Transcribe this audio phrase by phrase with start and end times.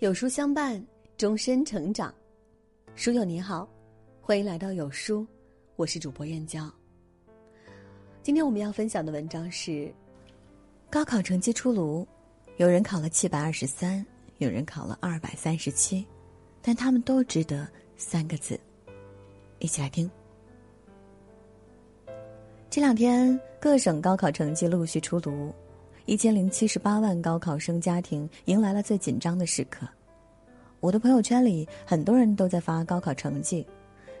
[0.00, 0.84] 有书相伴，
[1.16, 2.14] 终身成长。
[2.94, 3.66] 书友你好，
[4.20, 5.26] 欢迎来到有书，
[5.76, 6.70] 我是主播燕娇。
[8.22, 9.90] 今天我们要分享的文章是：
[10.90, 12.06] 高考成绩出炉，
[12.58, 14.04] 有人考了七百二十三，
[14.36, 16.06] 有人考了二百三十七，
[16.60, 18.60] 但他们都值得三个字。
[19.60, 20.10] 一起来听。
[22.68, 25.50] 这两天，各省高考成绩陆续出炉。
[26.06, 29.84] 一千零七十八万高考生家庭迎来了最紧张的时刻，
[30.78, 33.66] 我的朋友圈里很多人都在发高考成绩，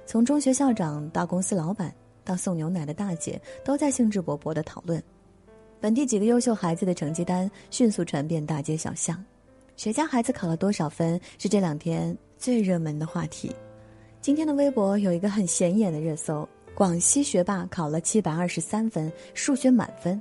[0.04, 1.94] 从中学校长到公司老板
[2.24, 5.00] 到送牛奶的大姐，都在兴致勃勃的讨论。
[5.80, 9.24] 本地几个优秀孩子的成绩单迅速传遍大街小巷，
[9.76, 13.54] 谁家孩子考了多少分是这两天最热门的话题。
[14.20, 20.20] 今天的微博有一个很显眼的热搜：广西学霸考了七百二十三分，数学满分。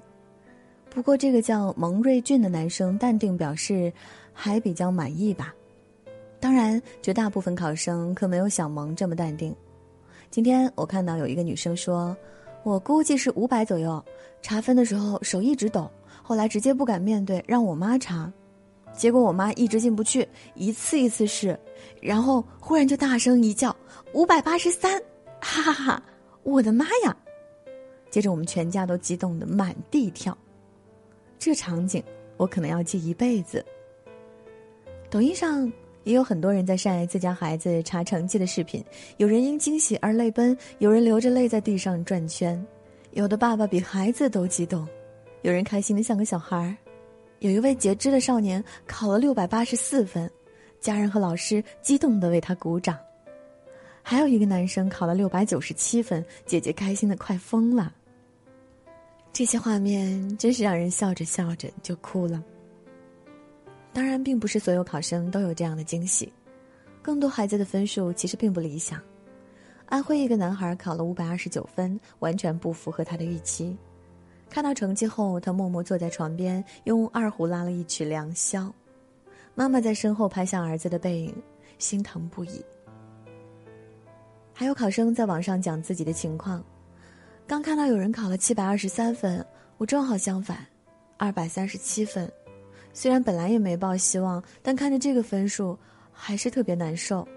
[0.95, 3.91] 不过，这个叫蒙瑞俊的男生淡定表示，
[4.31, 5.54] 还比较满意吧。
[6.40, 9.54] 当然，绝大部分考生可没有小蒙这么淡定。
[10.32, 12.15] 今天我看到有一个女生说
[12.63, 14.02] ：“我估计是五百左右。
[14.41, 15.91] 查分的时候手一直抖，
[16.24, 18.32] 后来直接不敢面对，让我妈查。
[18.93, 21.59] 结果我妈一直进不去，一次一次试，
[21.99, 23.76] 然后忽然就大声一叫：
[24.13, 24.98] 五百八十三！
[25.41, 26.04] 哈哈哈！
[26.43, 27.13] 我的妈呀！
[28.09, 30.35] 接着我们全家都激动的满地跳。”
[31.37, 32.03] 这场景
[32.37, 33.63] 我可能要记一辈子。
[35.09, 35.71] 抖音上
[36.03, 38.83] 也有很多人在晒自家孩子查成绩的视频，
[39.17, 42.63] 有人因惊喜而泪奔，有人流着泪在地上转圈，
[43.11, 44.87] 有的爸爸比孩子都激动，
[45.41, 46.75] 有人开心的像个小孩儿。
[47.39, 50.29] 有一位截肢的少年考了六百八十四分，
[50.79, 52.97] 家人和老师激动的为他鼓掌。
[54.01, 57.93] 还有一个男生考了六百九十七分，姐姐开心的快疯了。
[59.37, 62.41] 这些画面真是让人笑着笑着就哭了。
[63.91, 66.31] 当然，并不是所有考生都有这样的惊喜，
[67.01, 68.97] 更多孩子的分数其实并不理想。
[69.88, 73.75] 安徽一个男孩考了五百二十九分，完全不符合他的预期。
[74.50, 78.62] 看到成绩后，他默默坐在床边，用二胡拉了一曲《良宵》。
[79.53, 81.35] 妈妈在身后拍下儿子的背影，
[81.78, 82.63] 心疼不已。
[84.53, 86.63] 还有考生在网上讲自己的情况。
[87.47, 89.45] 刚看到有人考了七百二十三分，
[89.78, 90.66] 我正好相反，
[91.16, 92.31] 二百三十七分。
[92.91, 95.78] 虽然本来也没抱希望，但看着这个分数，
[96.11, 97.28] 还是特别难受。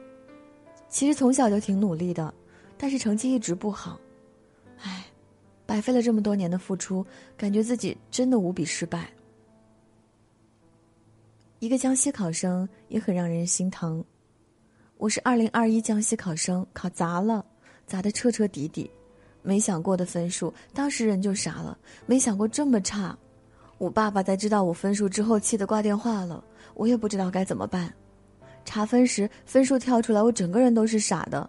[0.89, 2.33] 其实从小就挺努力的，
[2.79, 4.01] 但是成绩一直不好，
[4.81, 5.05] 唉，
[5.67, 7.05] 白费了这么多年的付出，
[7.37, 9.11] 感觉自己真的无比失败。
[11.59, 14.03] 一个江西考生也很让人心疼，
[14.97, 17.45] 我是二零二一江西考生，考砸了，
[17.87, 18.91] 砸的彻彻底底。
[19.43, 21.77] 没想过的分数，当时人就傻了。
[22.07, 23.17] 没想过这么差，
[23.79, 26.43] 我爸爸在知道我分数之后，气得挂电话了。
[26.75, 27.93] 我也不知道该怎么办。
[28.65, 31.49] 查分时分数跳出来，我整个人都是傻的。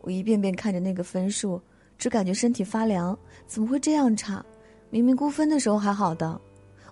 [0.00, 1.60] 我一遍遍看着那个分数，
[1.98, 3.18] 只感觉身体发凉。
[3.46, 4.44] 怎么会这样差？
[4.88, 6.40] 明明估分的时候还好的，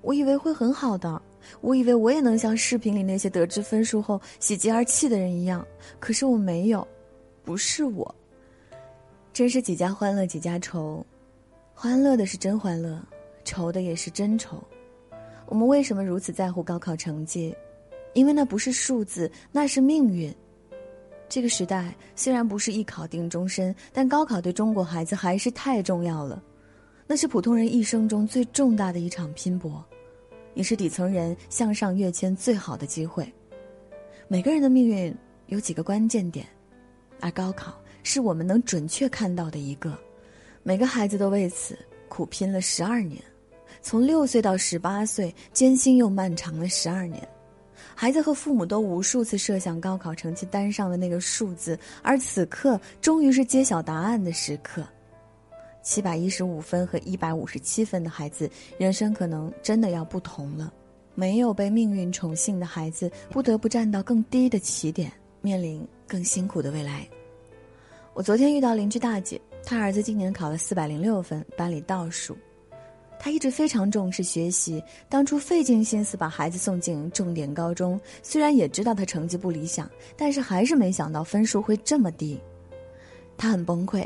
[0.03, 1.21] 我以为会很好的。
[1.61, 5.65] 我以为我也能像视频里那些得知分数后喜极而泣的人一样，
[5.99, 6.87] 可是我没有，
[7.45, 8.15] 不是我。
[9.39, 11.07] 真是几家欢乐几家愁，
[11.73, 13.01] 欢乐的是真欢乐，
[13.45, 14.61] 愁的也是真愁。
[15.47, 17.55] 我们为什么如此在乎高考成绩？
[18.15, 20.35] 因为那不是数字，那是命运。
[21.29, 26.43] 这个时代虽然不是一考定终身，但高考对中国孩子还是太重要了。
[27.07, 29.85] 那是普通人一生中最重大的一场拼搏，
[30.55, 33.33] 也是底层人向上跃迁最好的机会。
[34.27, 35.15] 每个人的命运
[35.47, 36.45] 有几个关键点，
[37.21, 37.73] 而高考。
[38.03, 39.97] 是我们能准确看到的一个，
[40.63, 41.79] 每个孩子都为此
[42.09, 43.23] 苦拼了十二年，
[43.83, 47.27] 从六岁到十八岁，艰辛又漫长了十二年。
[47.95, 54.85] 孩子和父母都无数次设想高考成绩单上的那个数字，而此刻终于是揭晓答案的时刻。
[55.83, 58.49] 七百一十五分和一百五十七分的孩子，
[58.79, 60.73] 人生可能真的要不同了。
[61.15, 65.11] 没有被命运宠幸的孩子，不得不站到更低的起点，
[65.41, 67.09] 面临更辛苦的未来。
[68.19, 72.37] 我昨天遇到邻居大姐，她儿子今年考了四百零六分，班里倒数。
[73.17, 82.37] 她一直非常重视学习，当初费尽心思把孩子送进重点高中，虽然也知道他成绩不理想，但是还是没想到分数会这么低。
[83.37, 84.05] 她很崩溃，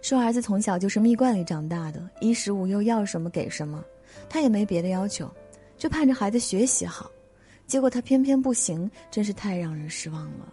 [0.00, 3.84] 说儿子从小就是蜜罐里长大的，衣食无忧，要什么给什么，
[4.28, 5.30] 他也没别的要求，
[5.78, 7.08] 就盼着孩子学习好，
[7.68, 10.52] 结果他偏偏不行，真是太让人失望了。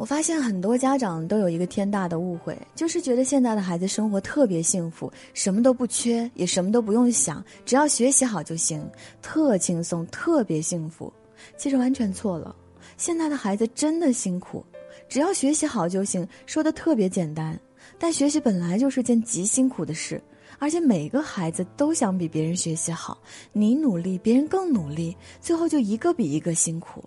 [0.00, 8.82] 我发现很多家长都有一个天大的误会，就是觉得现在的孩子生活特别幸福，什么都不缺，也什么都不用想，只要学习好就行，
[9.20, 11.12] 特轻松，特别幸福。
[11.58, 12.56] 其实完全错了。
[12.96, 14.64] 现在的孩子真的辛苦，
[15.06, 17.60] 只要学习好就行，说的特别简单。
[17.98, 20.18] 但学习本来就是件极辛苦的事，
[20.58, 23.20] 而且每个孩子都想比别人学习好，
[23.52, 27.04] 你努力，别人更努力，最后就一个比一个辛苦。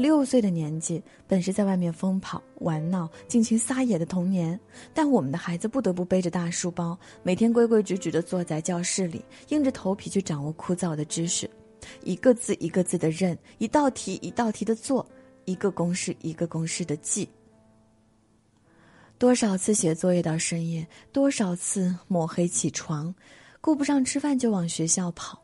[0.00, 4.58] 六岁的年纪本是在外面疯跑、玩闹、尽情撒野的童年，
[4.94, 11.48] 但我们的孩子不得不背着大书包，每天规规矩矩地坐在教室里，硬着头皮去掌握枯燥的知识，
[12.02, 15.06] 一个字一个字的认，一道题一道题的做，
[15.44, 17.28] 一个公式一个公式的记。
[19.18, 23.14] 多少次写作业到深夜，多少次抹黑起床，
[23.60, 25.38] 顾不上吃饭就往学校跑。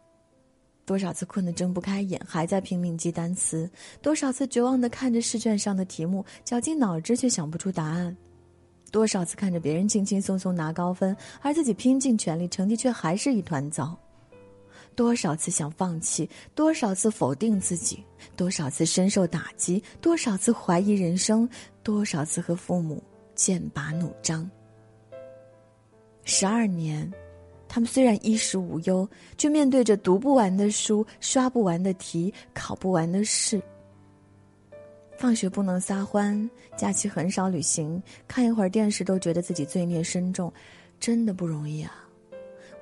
[0.86, 3.68] 多少次困得睁不开眼，还在拼命记单词；
[4.00, 8.14] 多少次绝望地看着试卷上的题目，绞尽脑汁却想不出答案；
[8.92, 13.98] 多少次看着别人轻轻松松拿高分，而自己拼尽全力，成绩却还是一团糟；
[14.94, 18.04] 多少次想放弃，多少次否定自己，
[18.36, 21.48] 多少次深受打击，多少次怀疑人生，
[21.82, 23.02] 多少次和父母
[23.34, 24.48] 剑拔弩张。
[26.22, 27.12] 十二年。
[27.68, 33.60] 他们虽然衣食无忧，却面对着读不完的书、刷不完的题、考不完的试。
[35.18, 40.52] 放学不能撒欢，假期很少旅行，看一会儿电视都觉得自己罪孽深重，
[41.00, 42.06] 真的不容易啊！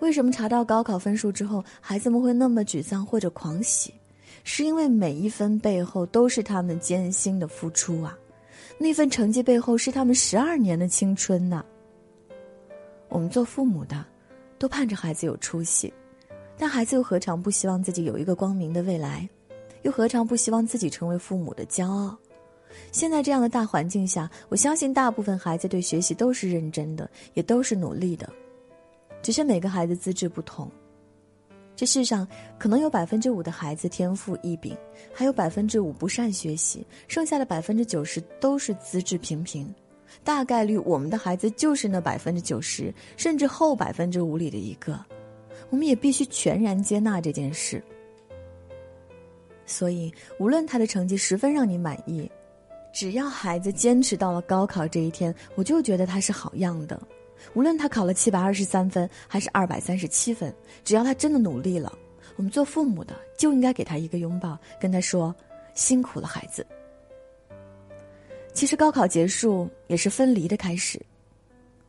[0.01, 3.95] 为什么查到高考分数之后，孩子们会那么沮丧或者狂喜？
[4.43, 8.19] 是因为每一分背后都是他们艰辛的付出啊！
[8.79, 11.65] 那份成绩背后是他们十二年的青春呐！
[13.09, 14.05] 我们做父母的。
[14.59, 15.93] 都盼着孩子有出息，
[16.57, 19.29] 但孩子又何尝不希望自己有一个光明的未来？
[19.83, 22.17] 又何尝不希望自己成为父母的骄傲？
[22.91, 28.29] 现在这样的大环境下，我相信大部分孩子对学习都是认真的，也都是努力的，
[29.23, 30.71] 只是每个孩子资质不同。
[31.77, 32.27] 这世上
[32.59, 34.77] 可能有百分之五的孩子天赋异禀，
[35.13, 39.73] 还有百分之五不善学习，剩下的百分之九十都是资质平平。
[40.23, 44.99] 大概率，我们的孩子就是那百分之九十，甚至后百分之五里的一个，
[45.71, 47.83] 我们也必须全然接纳这件事。
[49.67, 52.31] 所以，无论他的成绩十分让你满意，
[52.93, 57.01] 只要孩子坚持到了高考这一天，我就觉得他是好样的。
[57.55, 61.93] 无论他考了七百二十三分还是二百三十七分，只要他真的努力了，
[62.37, 65.35] 我们做父母的就应该给他一个拥抱，跟他说
[65.75, 66.67] ：“辛苦了，孩子。”
[68.55, 70.99] 其实高考结束也是分离的开始。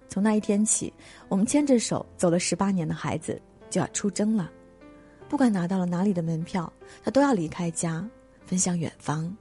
[0.09, 0.91] 从那一天起，
[1.29, 3.39] 我们牵着手走了十八年的孩子
[3.69, 4.51] 就要出征了。
[5.29, 6.71] 不管拿到了哪里的门票，
[7.03, 8.07] 他都要离开家，
[8.49, 9.35] 奔向远方。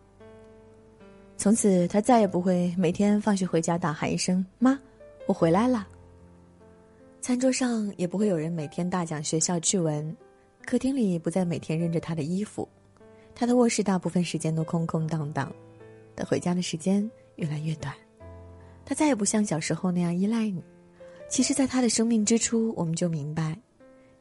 [1.37, 4.79] 从此，他再也不会每天放学回家大喊一声“妈，
[5.27, 5.87] 我回来了”。
[7.21, 10.17] 餐桌上也不会有人每天大讲学校趣闻，
[10.65, 12.69] 客厅里不再每天扔着他的衣服，
[13.35, 15.51] 他的卧室大部分时间都空空荡荡。
[16.17, 17.95] 他回家的时间越来越短，
[18.85, 20.63] 他再也不像小时候那样依赖你。
[21.29, 23.59] 其实，在他的生命之初，我们就明白，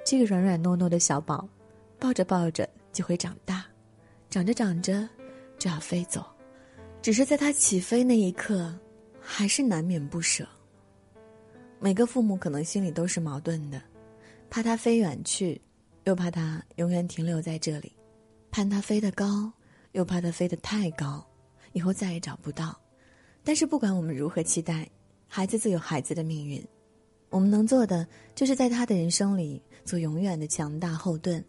[0.06, 1.48] 这个软软糯糯的小宝，
[2.00, 3.66] 抱着抱着就会长大，
[4.30, 5.08] 长着长着
[5.60, 6.26] 就要飞走。
[7.02, 8.74] 只是在他起飞那一刻，
[9.20, 10.48] 还是难免不舍。
[11.80, 13.82] 每个父母可能心里都是矛盾的，
[14.50, 15.62] 怕他飞远去，
[16.06, 17.92] 又怕他永远停留在这里；
[18.50, 19.52] 盼他飞得高，
[19.92, 21.24] 又怕他飞得太高。
[21.74, 22.76] 以后再也找不到，
[23.44, 24.88] 但是不管我们如何期待，
[25.28, 26.64] 孩子自有孩子的命运。
[27.30, 31.44] 我们能做的，就是在他的人生里做永远的强大后盾。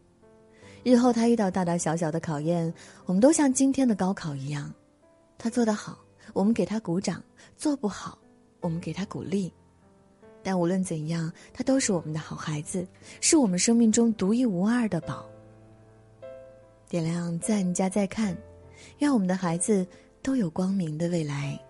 [0.82, 2.72] 日后他遇到大大小小的考验，
[3.04, 4.72] 我们都像今天的高考一样，
[5.36, 5.98] 他做得好，
[6.32, 7.20] 我们给他鼓掌；
[7.56, 8.18] 做不好，
[8.60, 9.52] 我们给他鼓励。
[10.42, 12.86] 但无论怎样，他都是我们的好孩子，
[13.20, 15.26] 是我们生命中独一无二的宝。
[16.88, 18.36] 点亮赞加再看，
[18.98, 19.86] 愿我们的孩子。
[20.24, 21.63] 都有光明的未来。